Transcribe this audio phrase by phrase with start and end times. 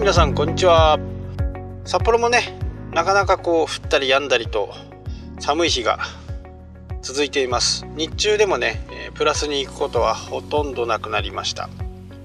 [0.00, 0.98] 皆さんこんにちは。
[1.84, 2.58] 札幌もね
[2.90, 4.72] なかなかこう降ったり止んだりと
[5.38, 5.98] 寒い日が
[7.02, 7.84] 続いています。
[7.96, 8.80] 日中でもね
[9.12, 11.68] プラスに行くことはほとんどなくなりました。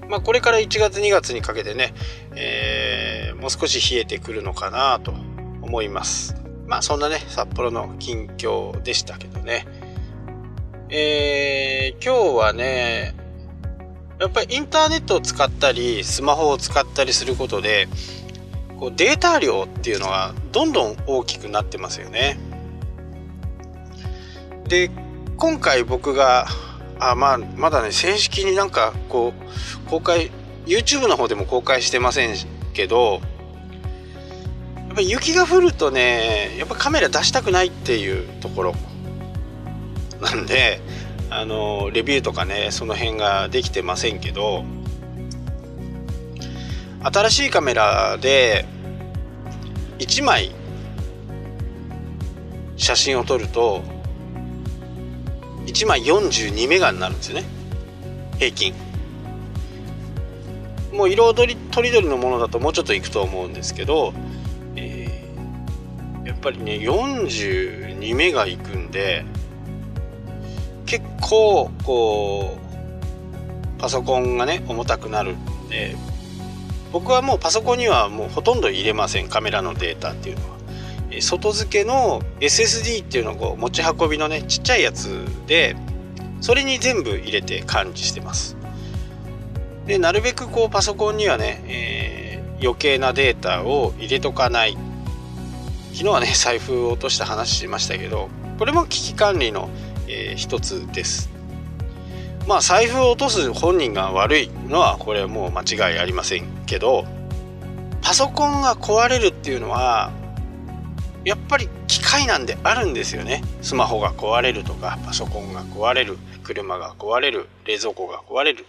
[0.08, 1.92] まあ、これから1月2月にかけてね、
[2.34, 5.12] えー、もう少し冷えてくるのかなと
[5.60, 6.34] 思います。
[6.66, 9.66] まあそんなね札幌の近況でしたけどね。
[10.88, 13.25] えー、今日はね
[14.18, 17.88] やっぱりインターネットを使ったりスマホを使ったりすることで
[18.78, 22.38] こうデータ量っていうのはどんどん大きくなってますよね。
[24.68, 24.90] で
[25.36, 26.46] 今回僕が
[26.98, 29.32] あまあまだね正式になんかこ
[29.86, 30.30] う公開
[30.66, 32.34] YouTube の方でも公開してません
[32.72, 33.20] けど
[34.88, 38.74] やっぱ雪が降るとねやっぱカメラ出したくないっていうところ
[40.20, 40.80] なんで
[41.30, 44.64] あのレビューとかねその辺ができてませんけど
[47.02, 48.64] 新しいカメラで
[49.98, 50.52] 1枚
[52.76, 53.82] 写真を撮ると
[55.66, 57.44] 1枚42メガになるんですよね。
[58.38, 58.74] 平均。
[60.92, 64.14] もう色とりとりどりのものだともうちょっといくと思うんですけど、
[64.76, 69.24] えー、やっぱりね42メガいくんで
[70.86, 75.96] 結構こうパソコンがね重たくなるんで
[76.92, 80.56] 僕はもうパソコンにはもうほとんど入れませんカメラのデータっていうのは。
[81.20, 85.76] 外付けの SSD っていうのをこう持ち運びのねちっちゃいやつで
[86.40, 88.56] それに全部入れて管理してます
[89.86, 94.76] でなるべくこうパソコンにはね、えー、余計なデータを入れとかない
[95.92, 98.28] 昨日はね財布を落とした話しましたけど
[98.58, 99.70] これも危機管理の
[100.16, 101.28] えー、一つです。
[102.46, 107.04] まあ財布を落とす本人が悪いのはこれはもう間違いありませんけど
[108.02, 110.12] パソコンが壊れるっていうのは
[111.24, 113.42] やっぱり機械なんであるんですよね。
[113.62, 118.60] スマホが壊れるとかパソコンが壊れる車が壊れる冷蔵庫が壊れる。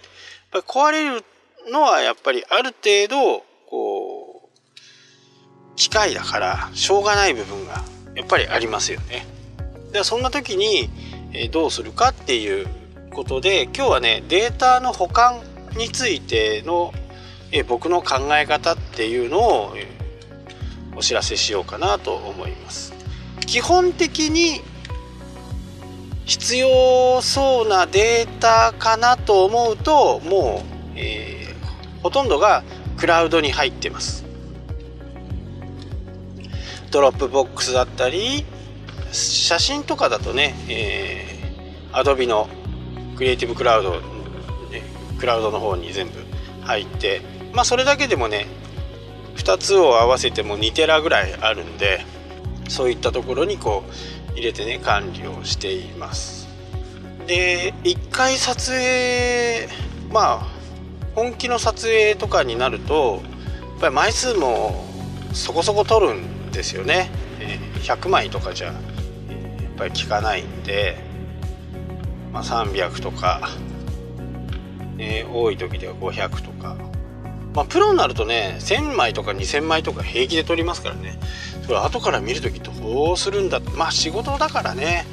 [0.52, 1.24] やっぱり壊れる
[1.72, 7.84] のはやっぱりある程度こう機械だからしょうがない部分が
[8.16, 9.28] やっぱりありますよね。
[9.92, 10.90] でそんな時に
[11.52, 12.68] どうするかっていう
[13.14, 15.42] ことで今日はねデータの保管
[15.76, 16.94] についての、
[17.52, 19.76] え僕の考え方っていうのを、
[20.96, 22.94] お知らせしようかなと思います。
[23.46, 24.62] 基本的に
[26.26, 30.64] 必要そうなデータかなと思うとも
[30.96, 32.64] う、えー、ほとんどが
[32.98, 34.26] クラウドに入ってます。
[36.90, 38.46] Dropbox だったり
[39.12, 42.48] 写真とかだとね、えー、Adobe の
[43.16, 44.84] Creative Cloud、ね、
[45.20, 46.14] クラウドの方に全部
[46.62, 47.22] 入って
[47.54, 48.46] まあそれだけでもね
[49.38, 52.06] 2つを合わせても2テラぐらいあるんで
[52.68, 56.48] そういったところにこう入れてね管理をしています。
[57.26, 59.68] で1回撮影
[60.12, 60.48] まあ
[61.16, 63.22] 本気の撮影とかになると
[63.72, 64.86] やっぱり枚数も
[65.34, 67.10] そこそこ取るんですよね。
[67.84, 68.74] 100枚とかじゃ
[69.78, 70.98] ぱり効かないんで、
[72.34, 73.50] まあ、300とか、
[74.98, 76.76] えー、多い時では500とか、
[77.54, 81.20] まあ、プロになるとね1000枚とか2000枚とか平気で取りますからね。
[81.66, 85.06] それ後から見る時どうするんだまあ仕事だからね。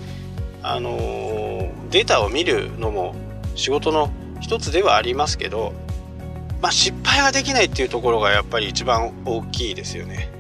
[0.63, 3.15] あのー、データを見るのも
[3.55, 4.11] 仕事の
[4.41, 5.75] 一つではありますけど、
[6.63, 10.31] まあ、失敗ができないっていうところがやっぱり一番大きいですよね。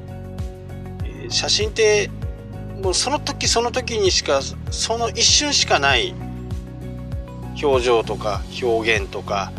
[1.28, 2.10] 写真って
[2.84, 6.14] もうその時その時にしかその一瞬しかない
[7.62, 9.52] 表情とか表現とか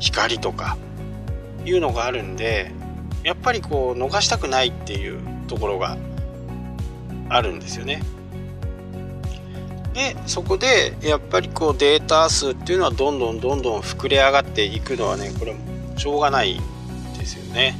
[0.00, 0.76] 光とか
[1.64, 2.72] いうのがあるんで
[3.22, 5.96] やっぱりこう逃したくないっていうところが
[7.28, 8.02] あるんですよね。
[9.94, 16.60] でそこでやっぱりこうデータ数っていうのはどんどんどんどん膨れ上がっていくのはねこれもしょうがない
[17.18, 17.76] ですよね。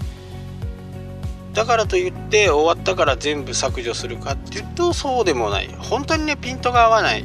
[1.53, 5.69] だからといって終わったから全部削除するかっていうとそうでもない。
[5.79, 7.25] 本当にねピントが合わない。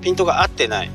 [0.00, 0.90] ピントが合ってない。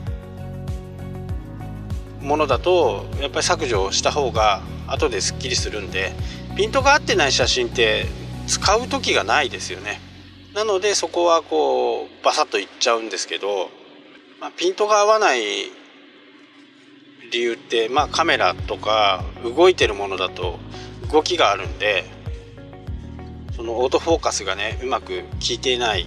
[2.22, 6.12] ものだとやっぱり削除した方が後ですっきりするんで
[6.58, 8.06] ピントが合ってない写真って
[8.48, 10.02] 使う時がないですよね。
[10.54, 13.70] なのでそこはこうバサッといっちゃうんですけど、
[14.40, 15.42] まあ、ピントが合わない
[17.32, 20.60] 理由ってまあカメラとか動いてるものだと
[21.12, 22.06] 動きがあるんで
[23.56, 26.06] そのオートフォーカスがねうまく効いていない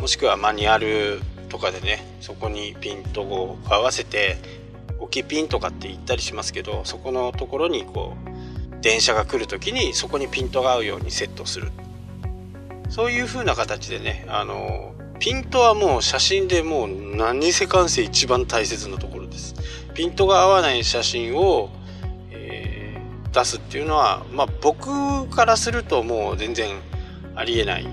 [0.00, 4.36] もしくはマニュアルとかでねそこにピントを合わせて
[4.98, 11.72] 置きピンとかって言ったりしますけどそこのところにこう電車が来る時にそこにピントが合うようにセットする。
[12.90, 19.54] そういう風な形でねあのピントはもう写真でもう何せかんせ一番大切なところです。
[19.94, 21.70] ピントが合わない写真を、
[23.32, 26.76] 出すっていうのはまあ僕からするともう全然
[27.34, 27.86] ありえない。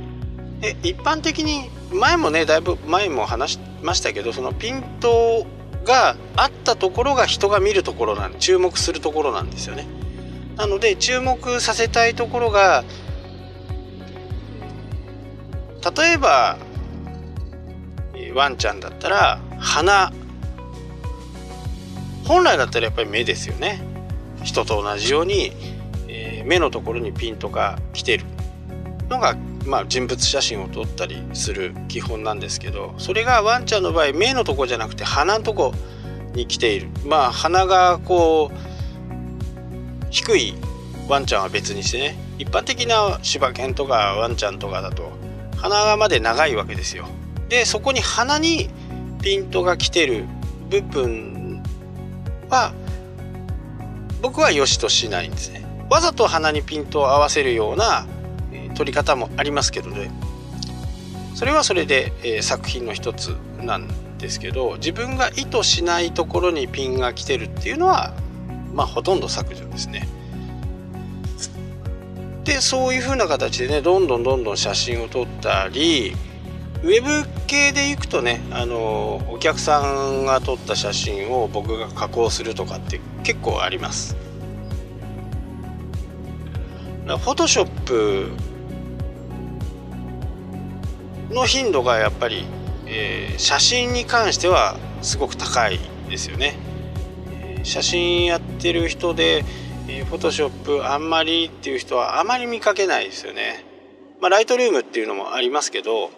[0.61, 5.45] で一般的に前もねだいぶ前も話しましたけどそのピント
[5.83, 9.85] があったところが人が見るところなん注目するところなんですよね。
[10.55, 12.83] なので注目させたいところが
[15.95, 16.57] 例えば
[18.33, 20.11] ワンちゃんだったら鼻。
[22.25, 23.84] 本来だったらやっぱり目ですよね。
[24.45, 25.51] 人と同じように、
[26.07, 28.24] えー、目のところにピンとか来てる。
[29.09, 35.74] のが、まあ、人物写真を撮ったりする基本なんですけどそれがワンちゃんの場合目のとこじゃなくて鼻のとこ
[36.33, 36.89] に来ている。
[37.06, 40.53] まあ鼻がこう低い
[41.07, 45.12] ワンちゃんは別にしてね一般的な柴犬とかワンちゃんとかだと
[45.57, 47.07] 鼻まで長いわけですよ。
[47.47, 48.69] でそこに鼻に
[49.21, 50.25] ピントが来てる
[50.69, 51.63] 部分
[52.50, 52.74] は
[54.25, 58.07] 僕は良しとしないんですねわざと鼻にピントを合わせるような
[58.74, 60.10] 撮り方もありますけどね
[61.36, 68.16] それはそれで、え、作品の一つなんですけど自分が意図しないところにピンが来てるっていうのは
[68.74, 70.07] まあほとんど削除ですね。
[72.45, 76.16] でそういう風な形でねどんどんどんどん写真を撮ったり
[76.83, 84.16] ウェブ系でいくとねあのお客さんが撮った写真を僕が加工するとかって結構あります。
[87.06, 88.31] フォトショップ
[91.30, 92.45] の頻度がやっぱり、
[92.88, 95.80] えー、写真に関してはすごく高い
[96.10, 96.57] ですよね。
[97.63, 99.44] 写真やってる人で、
[99.88, 103.63] えー、フォトショップあんまりっていう人はあまり見かけないですよね。
[104.19, 106.10] まあ、ライトルームっていうのもありますけど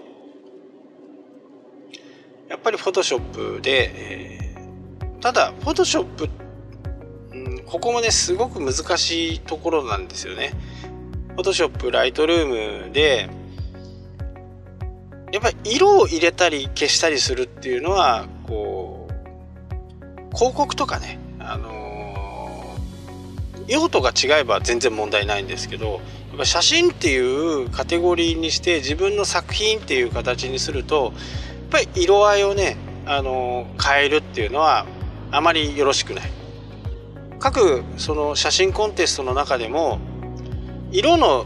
[2.49, 6.29] やっぱりフォトショップで、えー、ただフォトショップ、
[7.33, 10.53] うん、ここもねすごく難しいところなんですよね。
[11.29, 13.29] フォトショップライトルームで
[15.31, 31.13] やっぱり色を入れたり消したりするっていうのはこう広告とかねあのー、用途が違えば全然問題ないんですけどやっぱ写真っていうカテゴリーにして自分の作品っていう形にすると
[31.69, 34.85] ぱり色合いをね、あの、変えるっていうのは
[35.31, 36.37] あまりよろしくない。
[37.39, 39.99] 各その写真コンテストの中でも
[40.91, 41.45] 色の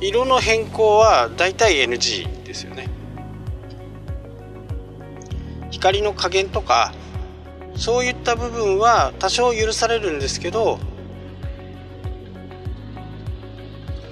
[0.00, 2.88] 色の変更は大体 NG ですよね。
[5.70, 6.92] 光の加減とか
[7.74, 10.78] そういった部分は多少許されるんですけど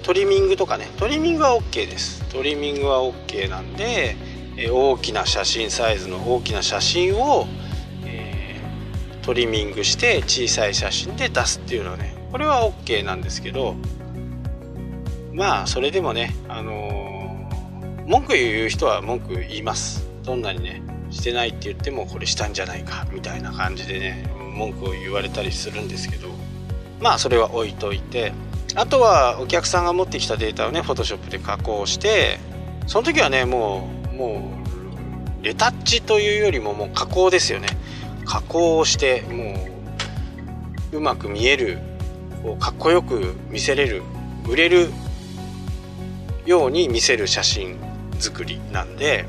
[0.03, 4.17] トリミングとかねトリミングは OK ですトリミングは OK なんで
[4.69, 7.47] 大きな写真サイズの大きな写真を、
[8.05, 13.77] えー、トリミングして小さい写真で出すっていうのはねこれは OK なんですけど
[15.33, 20.11] まあそれでもねあのー、文句言う人は文句言います。
[20.25, 26.29] どんなにねしてないって言ってもこれしたんじゃないかみたいな感じでね文句を言われたりするんですけど
[27.01, 28.33] まあそれは置いといて
[28.77, 32.39] あとはお客さんが持ってきたデータをねフォトショップで加工して
[32.87, 34.53] その時はねもうも
[35.41, 37.69] うレタッチというよりももう加工ですよね
[38.27, 39.55] 加工をしても
[40.93, 41.79] ううまく見える
[42.59, 44.03] かっこよく見せれる
[44.47, 44.91] 売れる
[46.45, 47.79] ように見せる写真
[48.19, 49.25] 作りなんで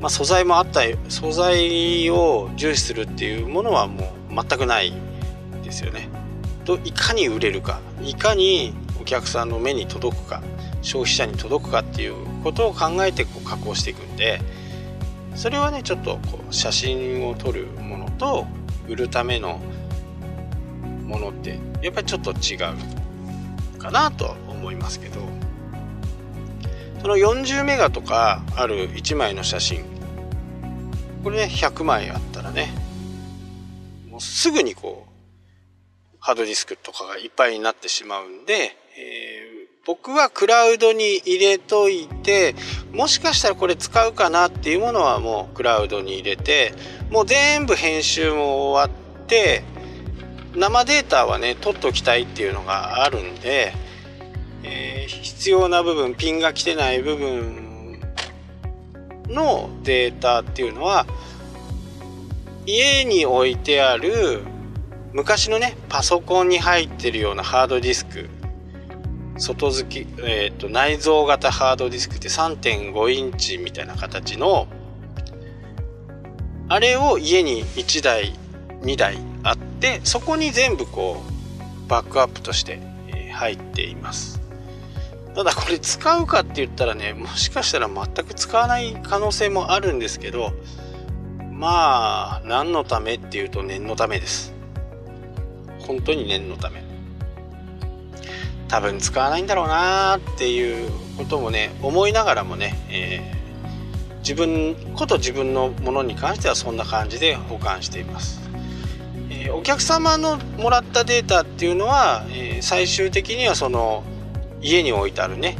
[0.00, 4.92] まあ、素材もあった素材を重視するっていうものはもう全くない
[5.62, 6.08] ですよね。
[6.64, 10.42] といかに売れるかいかにお客さんの目に届くか
[10.82, 14.40] 消費者に届くかっていうことを考えてこう加工していくんで
[15.34, 18.46] それはねちょっとこう写真を撮るものと
[18.88, 19.60] 売るための
[21.04, 22.56] ものってやっぱりちょっと違
[23.76, 25.22] うかなと思いますけど。
[27.02, 29.84] その40メガとかある1枚の写真
[31.24, 32.72] これね100枚あったらね
[34.08, 38.76] もうすぐにこうハードディスクとかがいっぱいになってしまうんで、
[39.84, 42.54] 僕はクラウドに入れといて
[42.92, 46.72] もしかしたらこれ使うかなっていうものはもうクラウドに入れて
[47.10, 49.64] もう全部編集も終わって
[50.54, 53.72] 生データはね取っておきたいっていうのがあるんで、
[54.62, 57.98] えー、必要な部分ピンが来てない部分
[59.26, 61.06] のデータっていうのは
[62.66, 64.42] 家に置いてある
[65.12, 68.28] 昔のねパソコンに入ってるようなハードディスク
[69.38, 74.68] 外付き、えーと、内蔵型ハードディスクって3.5インチみたいな形の
[76.68, 78.32] あれを家に1台
[78.82, 81.22] 2台あってそこに全部こ
[81.86, 82.80] うバックアップとして
[83.32, 84.40] 入っています。
[85.34, 90.52] ただこれ使うかって言ったらねもしかしたら全く使わない可能性もあるんですけど
[91.50, 94.52] まあ何のためっていうと念のためです。
[95.80, 96.91] 本当に念のため。
[98.72, 108.40] 多分使わないんだろうなっていうこともね思いながらもね、えー、自分こと自分のものに関してはそんな感じで保管しています、
[109.28, 114.04] えー、お客様のもらったデータっていうのは、えー、最終的にはその
[114.62, 115.58] 家に置いてあるね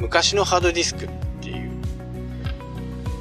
[0.00, 1.10] 昔のハードディスクっ
[1.42, 1.70] ていう。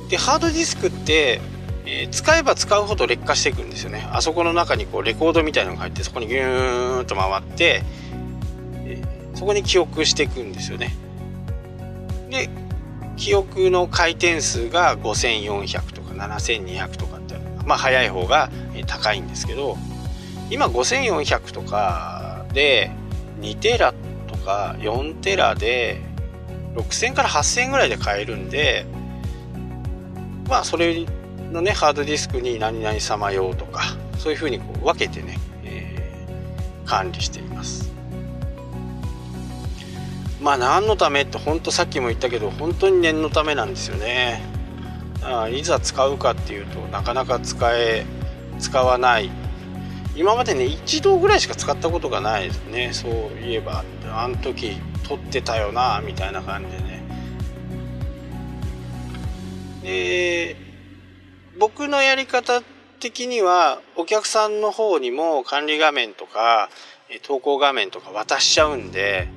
[0.10, 1.40] でハードディスクって、
[1.86, 4.08] え、使えば使うほど劣化していくんですよね。
[4.12, 7.84] あそこの中にこうレコードみたいのが入ってそこにギューンと回って、
[9.42, 10.94] そこに記憶していくんですよね。
[12.30, 12.48] で
[13.18, 18.52] 記憶の回転数が5400とか7200とかってまあ早い方が
[18.86, 19.80] 高いんですけど
[20.52, 22.92] 今5400とかで
[23.40, 23.96] 2テラ
[24.28, 26.00] とか4テラで
[26.76, 28.86] 6000から8000ぐらいで買えるんで
[30.48, 31.08] まあそれ
[31.52, 33.82] のねハードディスクに何々様用とか
[34.20, 38.01] そういうふうにこう分けてね、えー、管理しています。
[40.42, 44.42] まあ何のためってほんとさっきも言ったけど本当に念のためなんですよね。
[45.24, 48.06] あいざ使うかっていうとなかなか使え
[48.60, 49.30] 使わない。
[50.16, 52.90] 今までね一度ぐらいしか使ったことがないですね。
[52.92, 53.12] そう
[53.46, 53.84] いえば。
[54.14, 57.02] あの時撮ってたよなみたいな感じでね。
[59.84, 60.56] で
[61.58, 62.62] 僕のやり方
[63.00, 66.70] 的にはお客さんの方にも管理画面とか
[67.24, 69.30] 投稿画面とか渡しちゃうんで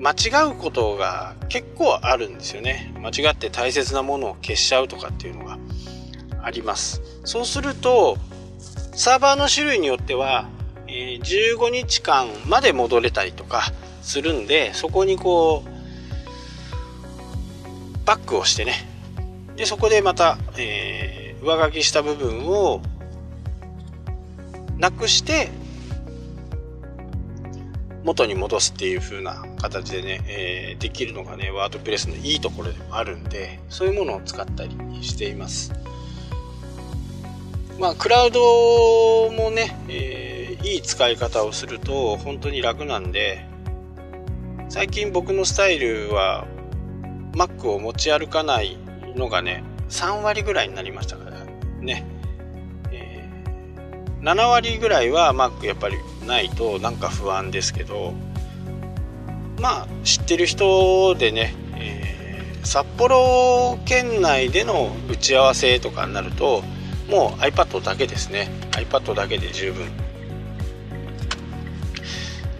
[0.00, 2.94] 間違うことが結構あるんですよね。
[3.00, 5.58] 間違って大切なものを消しちゃうとかっていうのが
[6.42, 7.02] あります。
[7.24, 8.16] そうすると
[8.94, 10.48] サーバーの種類によっては
[10.88, 13.62] え、15日間まで戻れたりとか
[14.02, 18.74] するんでそこにこうバックをしてね。
[19.56, 22.80] でそこでまた、えー、上書きした部分を
[24.78, 25.50] なくして
[28.04, 35.72] 元に戻すっていう風な形でね、えー、できるのがねワードプレスのいいところでもあるんでそういうものを使ったりしています。
[37.78, 43.44] まあクラウドもね、えーいい使い方をすると本当に楽なんで
[44.68, 46.46] 最近僕のスタイルは
[47.32, 48.76] Mac を持ち歩かない
[49.14, 51.44] のがね3割ぐらいになりましたから
[51.80, 52.04] ね、
[52.90, 55.96] えー、7割ぐらいは Mac やっぱり
[56.26, 58.12] ないとなんか不安ですけど
[59.60, 66.62] まあ知ってる人でね、えー、札幌県内での打ち合わせとかになると
[67.08, 68.50] もう iPad だけですね。
[68.72, 69.86] iPad だけで十分。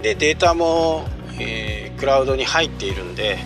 [0.03, 1.07] でデータも、
[1.41, 3.39] えー、クラウドに入っているんで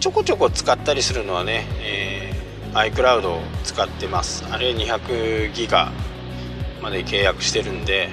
[0.00, 4.44] ちょこちょこ使ったりするのはね、えー、iCloud を使ってます。
[4.50, 5.92] あれ200ギガ
[6.82, 8.08] まで契約してるんで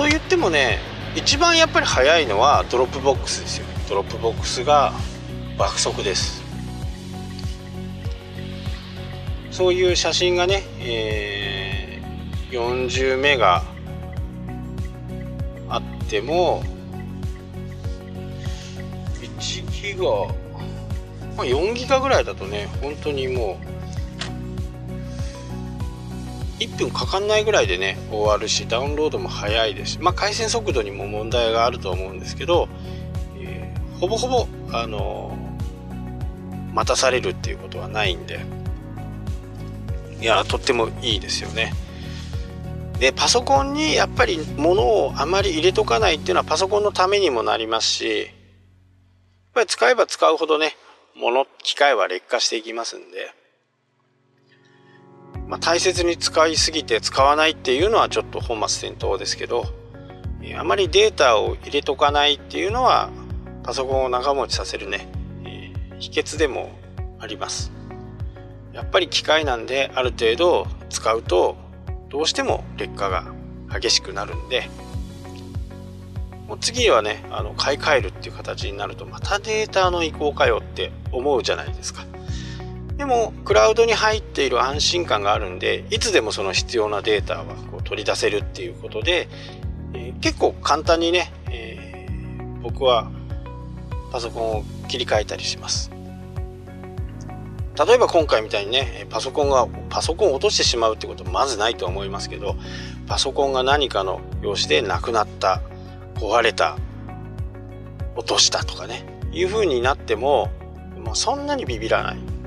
[0.00, 0.78] と言ってもね
[1.14, 3.66] 一番やっぱり早いのは Dropbox ですよ。
[3.86, 4.92] Dropbox が
[5.58, 6.42] 爆速です。
[9.50, 11.80] そういう写真がね、えー
[12.50, 13.62] 40メガ
[15.68, 16.64] あっても
[19.38, 20.04] 1ギガ、
[21.36, 23.69] まあ、4ギガぐらいだとね本当にもう
[26.60, 32.68] 1分かかんないぐらいでね終わるしダウンロードも早いですまあ回線速度にも問題があると思うんですけど、
[33.38, 38.40] えー、ほぼほぼあのー、待たされるっていうことはないんで
[40.20, 41.72] いやとってもいいですよね。
[42.98, 48.26] でパソコンにやっぱり物をあまり入れとかないっていうのはパソコンのためにもなりますしやっ
[49.54, 50.76] ぱり使えば使うほどね
[51.18, 53.32] 物機械は劣化していきますんで、
[55.50, 59.64] まあ、大切に使いすぎて使わないっていうのはちょっと本末転倒ですけど
[60.56, 63.10] あまりデータを入れとかないっていうのは
[63.64, 65.08] パソコンを長持ちさせるね、
[65.44, 66.70] えー、秘訣でも
[67.18, 67.72] あります。
[68.72, 71.56] やっぱり機械なんである程度使うと
[72.08, 73.24] どうしても劣化が
[73.68, 74.70] 激しくなるんで
[76.46, 82.06] もう次はねあの買い替えるっていう形になるとまたデータの移行かよって思うじゃないですか。
[83.00, 89.26] でもクラウドに入っている安心感があるんでいつでもその必要なデータはこう取り出せるっていうことで、
[89.94, 93.10] えー、結構簡単にね、えー、僕は
[94.12, 95.90] パソコンを切り替えたりします。
[97.74, 102.56] 例えば今回みたいにねパソコンがパソコンを落としてしまうってことまずないと思いますけど
[103.06, 105.62] パソコンが何かの用紙でなくなった
[106.16, 106.76] 壊れた
[108.14, 110.50] 落としたとかねいう風になっても
[111.02, 112.39] もうそんなにビビらない。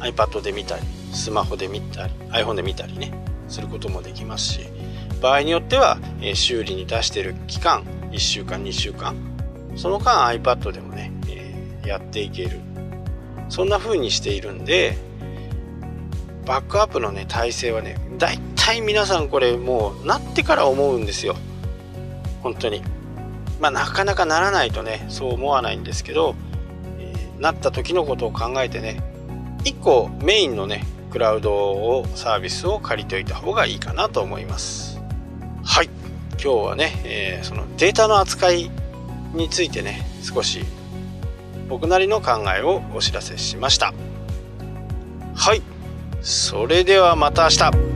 [0.00, 3.12] iPad で見たりスマホで見たり iPhone で見たりね
[3.48, 4.60] することもできますし
[5.20, 9.14] 場合によっては、え、修理に出してる期間1週間2週間
[9.76, 12.60] その間 iPad でもね、え、やっていける。
[13.50, 14.96] そんな風にしているんで
[16.46, 21.36] バックアップのね体制はねだいたい皆さんこれもうなってから思うんですよ。
[22.42, 22.82] 本当に。
[23.60, 26.34] まあなかなかならないとねそう思わないんですけど、
[26.98, 29.02] えー、なった時のことを考えてね
[29.64, 35.00] 1個メインのねクラウドをサービスを借りておいた方がいいかなと思います。
[35.64, 35.90] はい。
[36.32, 38.70] 今日はね、えー、そのデータの扱い
[39.34, 40.64] についてね少し
[41.68, 43.92] 僕なりの考えをお知らせしました。
[45.34, 45.62] はい。
[46.22, 47.89] それではまた明日。